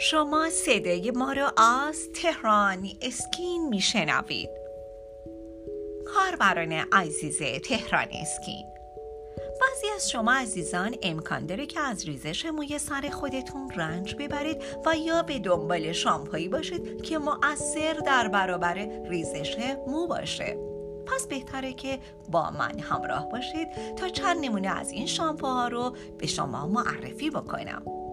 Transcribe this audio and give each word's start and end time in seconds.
شما 0.00 0.50
صدای 0.50 1.10
ما 1.10 1.32
را 1.32 1.52
از 1.56 2.12
تهران 2.14 2.88
اسکین 3.02 3.68
میشنوید. 3.68 4.48
کاربران 6.06 6.72
عزیز 6.72 7.38
تهران 7.38 8.06
اسکین. 8.12 8.66
بعضی 9.60 9.86
از 9.96 10.10
شما 10.10 10.32
عزیزان 10.32 10.94
امکان 11.02 11.46
داره 11.46 11.66
که 11.66 11.80
از 11.80 12.04
ریزش 12.04 12.46
موی 12.46 12.78
سر 12.78 13.10
خودتون 13.12 13.70
رنج 13.70 14.14
ببرید 14.14 14.62
و 14.86 14.96
یا 14.96 15.22
به 15.22 15.38
دنبال 15.38 15.92
شامپایی 15.92 16.48
باشید 16.48 17.02
که 17.02 17.18
مؤثر 17.18 17.94
در 18.06 18.28
برابر 18.28 18.74
ریزش 19.08 19.56
مو 19.86 20.06
باشه. 20.06 20.56
پس 21.06 21.26
بهتره 21.26 21.72
که 21.72 21.98
با 22.28 22.50
من 22.50 22.78
همراه 22.78 23.28
باشید 23.28 23.68
تا 23.96 24.08
چند 24.08 24.44
نمونه 24.44 24.68
از 24.68 24.90
این 24.90 25.06
شامپوها 25.06 25.68
رو 25.68 25.96
به 26.18 26.26
شما 26.26 26.66
معرفی 26.66 27.30
بکنم. 27.30 28.07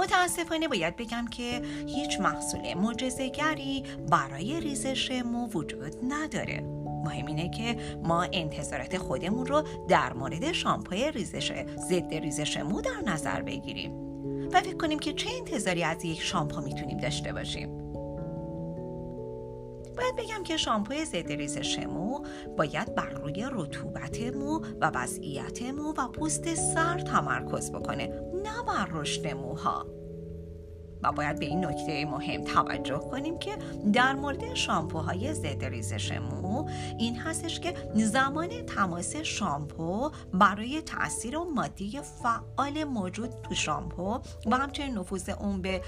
متاسفانه 0.00 0.68
باید 0.68 0.96
بگم 0.96 1.26
که 1.30 1.62
هیچ 1.86 2.20
محصول 2.20 2.74
معجزهگری 2.74 3.84
برای 4.10 4.60
ریزش 4.60 5.22
مو 5.24 5.46
وجود 5.46 5.96
نداره. 6.08 6.60
مهم 7.04 7.26
اینه 7.26 7.50
که 7.50 7.76
ما 8.04 8.26
انتظارات 8.32 8.98
خودمون 8.98 9.46
رو 9.46 9.62
در 9.88 10.12
مورد 10.12 10.52
شامپوی 10.52 11.12
ریزش 11.12 11.52
ضد 11.88 12.14
ریزش 12.14 12.56
مو 12.56 12.80
در 12.80 13.12
نظر 13.12 13.42
بگیریم 13.42 13.92
و 14.52 14.60
فکر 14.60 14.76
کنیم 14.76 14.98
که 14.98 15.12
چه 15.12 15.30
انتظاری 15.38 15.84
از 15.84 16.04
یک 16.04 16.20
شامپو 16.20 16.60
می‌تونیم 16.60 16.98
داشته 16.98 17.32
باشیم. 17.32 17.80
باید 19.96 20.16
بگم 20.16 20.42
که 20.42 20.56
شامپوی 20.56 21.04
ضد 21.04 21.32
ریزش 21.32 21.78
مو 21.78 22.24
باید 22.58 22.94
بر 22.94 23.08
روی 23.08 23.46
رطوبت 23.52 24.20
مو 24.34 24.60
و 24.80 24.90
وضعیت 24.94 25.62
مو 25.62 25.94
و 25.98 26.08
پوست 26.08 26.54
سر 26.54 26.98
تمرکز 26.98 27.72
بکنه 27.72 28.06
نه 28.44 28.62
بر 28.66 28.88
رشد 28.92 29.26
موها. 29.26 29.99
و 31.02 31.12
باید 31.12 31.38
به 31.38 31.46
این 31.46 31.64
نکته 31.64 32.04
مهم 32.04 32.44
توجه 32.44 32.98
کنیم 32.98 33.38
که 33.38 33.58
در 33.92 34.14
مورد 34.14 34.54
شامپوهای 34.54 35.34
ضد 35.34 35.64
ریزش 35.64 36.12
مو 36.12 36.68
این 36.98 37.16
هستش 37.16 37.60
که 37.60 37.74
زمان 37.94 38.48
تماس 38.48 39.16
شامپو 39.16 40.10
برای 40.34 40.82
تاثیر 40.82 41.38
و 41.38 41.44
مادی 41.44 42.00
فعال 42.22 42.84
موجود 42.84 43.30
تو 43.42 43.54
شامپو 43.54 44.20
و 44.46 44.56
همچنین 44.56 44.98
نفوذ 44.98 45.28
اون 45.28 45.62
به 45.62 45.80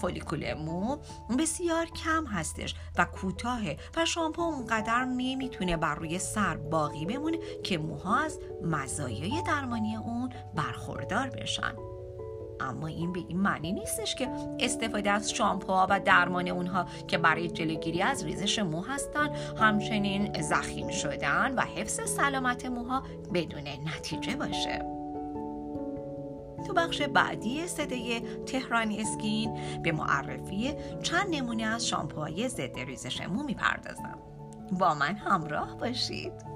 فولیکول 0.00 0.54
مو 0.54 0.96
بسیار 1.38 1.86
کم 1.86 2.26
هستش 2.26 2.74
و 2.98 3.04
کوتاهه 3.04 3.76
و 3.96 4.04
شامپو 4.04 4.42
اونقدر 4.42 5.04
نمی‌تونه 5.04 5.76
بر 5.76 5.94
روی 5.94 6.18
سر 6.18 6.56
باقی 6.56 7.06
بمونه 7.06 7.38
که 7.64 7.78
موها 7.78 8.16
از 8.16 8.38
مزایای 8.62 9.42
درمانی 9.46 9.96
اون 9.96 10.32
برخوردار 10.54 11.30
بشن. 11.30 11.95
اما 12.60 12.86
این 12.86 13.12
به 13.12 13.20
این 13.28 13.40
معنی 13.40 13.72
نیستش 13.72 14.14
که 14.14 14.28
استفاده 14.60 15.10
از 15.10 15.30
شامپوها 15.30 15.86
و 15.90 16.00
درمان 16.00 16.48
اونها 16.48 16.86
که 17.08 17.18
برای 17.18 17.48
جلوگیری 17.48 18.02
از 18.02 18.24
ریزش 18.24 18.58
مو 18.58 18.82
هستن 18.82 19.34
همچنین 19.60 20.42
زخیم 20.42 20.88
شدن 20.88 21.54
و 21.54 21.60
حفظ 21.60 22.00
سلامت 22.10 22.66
موها 22.66 23.02
بدون 23.34 23.68
نتیجه 23.96 24.36
باشه. 24.36 24.78
تو 26.66 26.72
بخش 26.72 27.02
بعدی 27.02 27.66
صدای 27.66 28.20
تهران 28.46 28.92
اسکین 28.92 29.58
به 29.82 29.92
معرفی 29.92 30.74
چند 31.02 31.34
نمونه 31.34 31.64
از 31.64 31.88
شامپوهای 31.88 32.48
ضد 32.48 32.78
ریزش 32.78 33.20
مو 33.20 33.42
می‌پردازم. 33.42 34.18
با 34.72 34.94
من 34.94 35.14
همراه 35.16 35.76
باشید. 35.76 36.55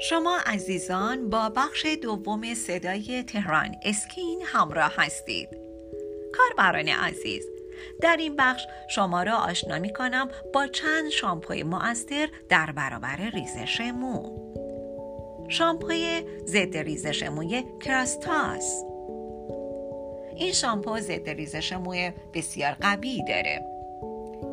شما 0.00 0.38
عزیزان 0.46 1.30
با 1.30 1.48
بخش 1.48 1.86
دوم 2.02 2.54
صدای 2.54 3.22
تهران 3.22 3.76
اسکین 3.82 4.42
همراه 4.46 4.92
هستید. 4.96 5.48
کاربران 6.32 6.88
عزیز 6.88 7.44
در 8.00 8.16
این 8.16 8.36
بخش 8.36 8.66
شما 8.90 9.22
را 9.22 9.36
آشنا 9.36 9.78
می 9.78 9.92
کنم 9.92 10.28
با 10.54 10.66
چند 10.66 11.10
شامپوی 11.10 11.62
مؤثر 11.62 12.28
در 12.48 12.72
برابر 12.72 13.16
ریزش 13.16 13.80
مو. 13.80 14.44
شامپوی 15.48 16.22
ضد 16.46 16.76
ریزش 16.76 17.22
موی 17.22 17.64
کراستاس 17.80 18.84
این 20.36 20.52
شامپو 20.52 21.00
ضد 21.00 21.28
ریزش 21.28 21.72
موی 21.72 22.12
بسیار 22.34 22.76
قوی 22.80 23.22
داره. 23.28 23.73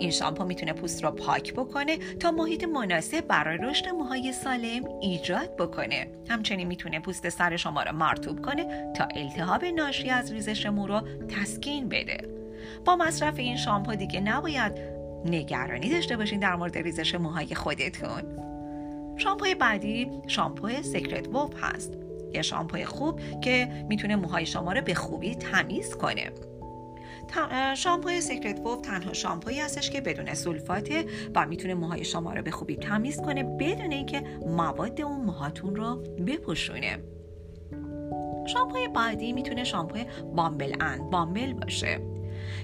این 0.02 0.12
شامپو 0.12 0.46
می‌تونه 0.46 0.74
پوست 0.74 1.04
رو 1.04 1.12
پاک 1.12 1.54
بکنه 1.54 1.98
تا 1.98 2.32
محیط 2.32 2.64
مناسب 2.64 3.28
برای 3.28 3.58
رشد 3.58 3.90
موهای 3.90 4.34
سالم 4.34 4.84
ایجاد 5.02 5.56
بکنه. 5.56 6.08
همچنین 6.30 6.68
می‌تونه 6.68 7.00
پوست 7.00 7.30
سر 7.30 7.58
شما 7.58 7.84
رو 7.84 7.92
مرتوب 7.92 8.42
کنه 8.42 8.94
تا 8.94 9.08
التهاب 9.16 9.66
ناشی 9.66 10.10
از 10.10 10.32
ریزش 10.32 10.66
مو 10.66 10.88
رو 10.88 11.02
تسکین 11.28 11.90
بده. 11.90 12.18
با 12.86 12.96
مصرف 12.96 13.40
این 13.40 13.58
شامپو 13.58 13.96
دیگه 13.96 14.20
نباید 14.20 14.72
نگرانی 15.26 15.90
داشته 15.90 16.18
باشین 16.18 16.40
در 16.40 16.56
مورد 16.56 16.78
ریزش 16.78 17.16
موهای 17.16 17.56
خودتون. 17.56 18.24
شامپوی 19.18 19.56
بعدی 19.56 20.12
شامپو 20.28 20.70
سیکرت 20.70 21.28
ووف 21.28 21.54
هست. 21.62 21.94
یه 22.34 22.42
شامپوی 22.42 22.86
خوب 22.86 23.20
که 23.42 23.86
می‌تونه 23.90 24.16
موهای 24.16 24.46
شما 24.46 24.74
رو 24.74 24.82
به 24.82 24.94
خوبی 24.94 25.36
تمیز 25.36 25.96
کنه. 25.96 26.32
شامپوی 27.78 28.22
سیکرت 28.22 28.82
تنها 28.82 29.14
شامپویی 29.14 29.60
هستش 29.60 29.90
که 29.90 30.02
بدون 30.02 30.34
سولفاته 30.34 31.06
و 31.36 31.46
می‌تونه 31.46 31.74
موهای 31.74 32.04
شما 32.04 32.34
رو 32.34 32.42
به 32.42 32.52
خوبی 32.52 32.76
تمیز 32.76 33.22
کنه 33.22 33.44
بدون 33.44 33.92
اینکه 33.92 34.22
مواد 34.46 35.02
اون 35.02 35.22
موهاتون 35.22 35.76
رو 35.76 35.96
بپوشونه. 36.28 36.98
شامپوی 38.48 38.88
بعدی 38.88 39.34
می‌تونه 39.34 39.64
شامپوی 39.64 40.06
بامبل 40.36 40.74
اند 40.80 41.10
بامبل 41.10 41.54
باشه. 41.54 42.00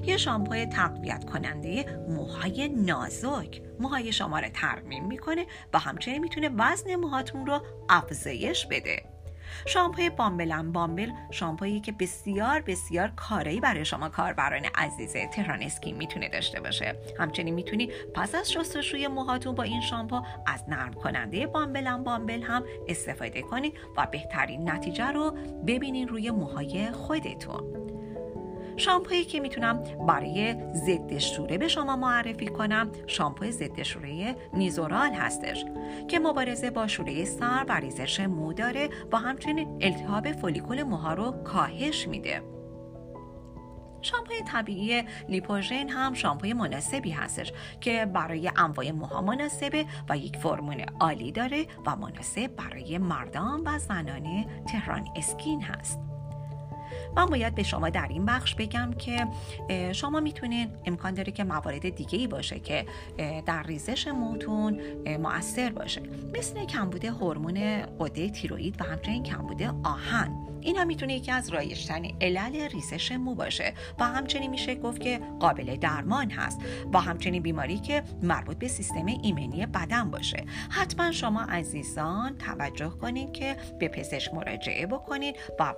یه 0.05 0.17
شامپوی 0.17 0.65
تقویت 0.65 1.25
کننده 1.25 2.03
موهای 2.09 2.67
نازک. 2.67 3.61
موهای 3.79 4.11
شما 4.11 4.39
رو 4.39 4.49
ترمیم 4.49 5.05
می‌کنه 5.05 5.45
و 5.73 5.79
همچنین 5.79 6.21
می‌تونه 6.21 6.49
وزن 6.57 6.95
موهاتون 6.95 7.45
رو 7.45 7.61
افزایش 7.89 8.65
بده. 8.65 9.16
شامپوی 9.65 10.09
بامبلن 10.09 10.71
بامبل 10.71 11.11
شامپویی 11.31 11.79
که 11.79 11.91
بسیار 11.91 12.61
بسیار 12.61 13.11
کاری 13.15 13.59
برای 13.59 13.85
شما 13.85 14.09
کاربران 14.09 14.65
عزیز 14.75 15.13
تهران 15.13 15.61
اسکین 15.61 15.97
می‌تونه 15.97 16.29
داشته 16.29 16.59
باشه. 16.59 16.95
همچنین 17.19 17.53
می‌تونی 17.53 17.91
پس 18.13 18.35
از 18.35 18.51
شستشوی 18.51 19.07
موهاتون 19.07 19.55
با 19.55 19.63
این 19.63 19.81
شامپو 19.81 20.21
از 20.45 20.63
نرم 20.67 20.93
کننده 20.93 21.47
بامبلن 21.47 22.03
بامبل 22.03 22.41
هم 22.41 22.63
استفاده 22.87 23.41
کنید 23.41 23.73
و 23.97 24.07
بهترین 24.11 24.69
نتیجه 24.69 25.05
رو 25.05 25.37
ببینین 25.67 26.07
روی 26.07 26.31
موهای 26.31 26.91
خودتون. 26.91 27.86
شامپویی 28.77 29.25
که 29.25 29.39
می‌تونم 29.39 29.83
برای 30.07 30.55
ضد 30.73 31.17
شوره 31.17 31.57
به 31.57 31.67
شما 31.67 31.95
معرفی 31.95 32.47
کنم. 32.47 32.91
شامپوی 33.07 33.51
ضد 33.51 33.81
شوره 33.83 34.35
نیزورال 34.53 35.13
هستش 35.13 35.65
که 36.07 36.19
مبارزه 36.19 36.69
با 36.69 36.87
شوره 36.87 37.25
سر 37.25 37.65
و 37.69 37.79
ریزش 37.79 38.19
مو 38.19 38.53
داره 38.53 38.89
و 39.11 39.17
همچنین 39.17 39.77
التهاب 39.81 40.31
فولیکول 40.31 40.83
موها 40.83 41.13
رو 41.13 41.31
کاهش 41.31 42.07
میده. 42.07 42.41
شامپوی 44.01 44.41
طبیعی 44.47 45.03
لیپوژن 45.29 45.89
هم 45.89 46.13
شامپوی 46.13 46.53
مناسبی 46.53 47.11
هستش 47.11 47.53
که 47.81 48.05
برای 48.05 48.51
انواع 48.57 48.91
موها 48.91 49.21
مناسبه 49.21 49.85
و 50.09 50.17
یک 50.17 50.37
فرمول 50.37 50.85
عالی 50.99 51.31
داره 51.31 51.65
و 51.85 51.95
مناسب 51.95 52.47
برای 52.47 52.97
مردان 52.97 53.61
و 53.65 53.79
زنان 53.79 54.45
تهران 54.67 55.07
اسکین 55.15 55.61
هست. 55.61 56.06
من 57.17 57.25
باید 57.25 57.55
به 57.55 57.63
شما 57.63 57.89
در 57.89 58.07
این 58.09 58.25
بخش 58.25 58.55
بگم 58.55 58.93
که 58.93 59.27
شما 59.93 60.19
می‌تونین 60.19 60.69
امکان 60.85 61.13
داره 61.13 61.31
که 61.31 61.43
موارد 61.43 61.89
دیگه 61.89 62.19
ای 62.19 62.27
باشه 62.27 62.59
که 62.59 62.85
در 63.45 63.63
ریزش 63.63 64.07
موتون 64.07 64.81
مؤثر 65.19 65.69
باشه. 65.69 66.01
مثل 66.37 66.65
کمبود 66.65 67.05
هورمون 67.05 67.81
قده 67.99 68.29
تیروئید 68.29 68.81
و 68.81 68.83
همچنین 68.83 69.23
کمبود 69.23 69.61
آهن. 69.83 70.47
این 70.61 70.77
هم 70.77 70.87
می‌تونه 70.87 71.13
یکی 71.13 71.31
از 71.31 71.49
رایشترین 71.49 72.15
علل 72.21 72.55
ریزش 72.55 73.11
مو 73.11 73.35
باشه 73.35 73.73
و 73.99 74.03
همچنین 74.03 74.49
میشه 74.49 74.75
گفت 74.75 75.01
که 75.01 75.19
قابل 75.39 75.75
درمان 75.75 76.29
هست 76.29 76.59
با 76.91 76.99
همچنین 76.99 77.43
بیماری 77.43 77.77
که 77.79 78.03
مربوط 78.21 78.57
به 78.57 78.67
سیستم 78.67 79.05
ایمنی 79.05 79.65
بدن 79.65 80.11
باشه. 80.11 80.45
حتما 80.69 81.11
شما 81.11 81.41
عزیزان 81.41 82.37
توجه 82.37 82.89
کنید 82.89 83.33
که 83.33 83.57
به 83.79 83.87
پزشک 83.87 84.33
مراجعه 84.33 84.85
بکنید 84.85 85.35
و 85.59 85.73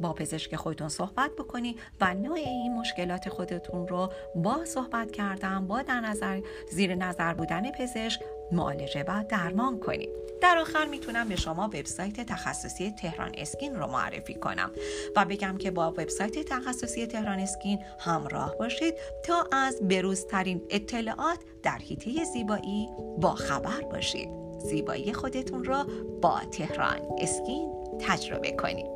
با 0.00 0.12
پزشک 0.12 0.56
خودتون 0.56 0.88
صحبت 0.88 1.30
بکنید 1.38 1.80
و 2.00 2.14
نوع 2.14 2.38
این 2.38 2.74
مشکلات 2.74 3.28
خودتون 3.28 3.88
رو 3.88 4.12
با 4.36 4.64
صحبت 4.64 5.12
کردن 5.12 5.66
با 5.66 5.82
در 5.82 6.00
نظر 6.00 6.40
زیر 6.70 6.94
نظر 6.94 7.34
بودن 7.34 7.70
پزشک 7.70 8.20
معالجه 8.52 9.04
و 9.08 9.24
درمان 9.28 9.80
کنید 9.80 10.10
در 10.40 10.58
آخر 10.58 10.84
می‌تونم 10.84 11.28
به 11.28 11.36
شما 11.36 11.64
وبسایت 11.64 12.20
تخصصی 12.20 12.90
تهران 12.90 13.30
اسکین 13.34 13.74
رو 13.74 13.86
معرفی 13.86 14.34
کنم 14.34 14.70
و 15.16 15.24
بگم 15.24 15.56
که 15.58 15.70
با 15.70 15.90
وبسایت 15.90 16.38
تخصصی 16.38 17.06
تهران 17.06 17.38
اسکین 17.38 17.78
همراه 17.98 18.56
باشید 18.58 18.94
تا 19.24 19.48
از 19.52 19.80
بروزترین 19.88 20.62
اطلاعات 20.70 21.38
در 21.62 21.78
حیطه 21.78 22.24
زیبایی 22.24 22.88
با 23.18 23.34
خبر 23.34 23.80
باشید. 23.80 24.28
زیبایی 24.58 25.12
خودتون 25.12 25.64
را 25.64 25.86
با 26.22 26.40
تهران 26.52 27.00
اسکین 27.18 27.72
تجربه 28.00 28.52
کنید. 28.52 28.93